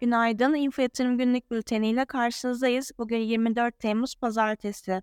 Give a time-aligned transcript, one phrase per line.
[0.00, 2.92] Günaydın, Info Yatırım Günlük Bülteni ile karşınızdayız.
[2.98, 5.02] Bugün 24 Temmuz Pazartesi.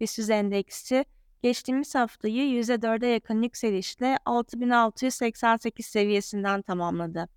[0.00, 1.04] BIST Endeksi
[1.42, 7.28] geçtiğimiz haftayı %4'e yakın yükselişle 6688 seviyesinden tamamladı.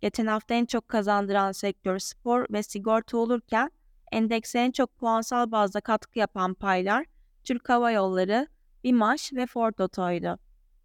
[0.00, 3.70] Geçen hafta en çok kazandıran sektör spor ve sigorta olurken
[4.12, 7.06] endekse en çok puansal bazda katkı yapan paylar
[7.44, 8.46] Türk Hava Yolları,
[8.84, 10.38] BİMAŞ ve Ford Oto'ydu.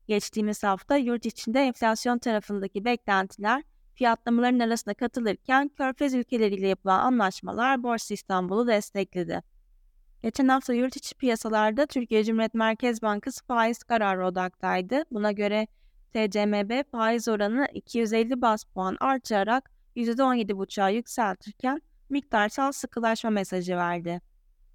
[0.08, 3.64] Geçtiğimiz hafta yurt içinde enflasyon tarafındaki beklentiler
[3.98, 9.44] fiyatlamaların arasına katılırken Körfez ülkeleriyle yapılan anlaşmalar Borsa İstanbul'u destekledi.
[10.24, 15.04] Geçen hafta yurt içi piyasalarda Türkiye Cumhuriyet Merkez Bankası faiz kararı odaktaydı.
[15.12, 15.68] Buna göre
[16.14, 24.22] TCMB faiz oranı 250 bas puan artırarak %17,5'a yükseltirken miktarsal sıkılaşma mesajı verdi.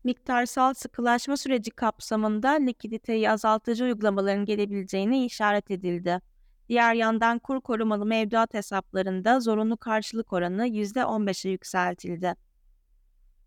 [0.04, 6.20] Miktarsal sıkılaşma süreci kapsamında likiditeyi azaltıcı uygulamaların gelebileceğine işaret edildi.
[6.72, 12.34] Diğer yandan kur korumalı mevduat hesaplarında zorunlu karşılık oranı %15'e yükseltildi.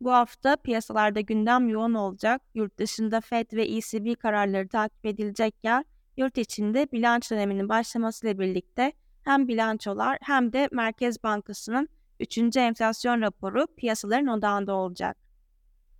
[0.01, 2.41] Bu hafta piyasalarda gündem yoğun olacak.
[2.53, 5.85] Yurt dışında FED ve ECB kararları takip edilecekken
[6.17, 12.57] yurt içinde bilanç döneminin başlamasıyla birlikte hem bilançolar hem de Merkez Bankası'nın 3.
[12.57, 15.17] enflasyon raporu piyasaların odağında olacak.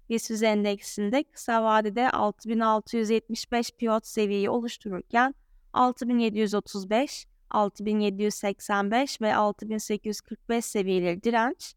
[0.10, 5.36] BIST endeksinde kısa vadede 6675 pivot seviyeyi oluştururken
[5.76, 11.76] 6735, 6785 ve 6845 seviyeleri direnç,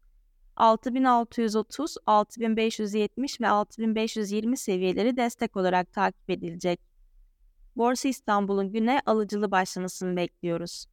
[0.55, 6.79] 6630, 6570 ve 6520 seviyeleri destek olarak takip edilecek.
[7.75, 10.85] Borsa İstanbul'un güne alıcılı başlamasını bekliyoruz.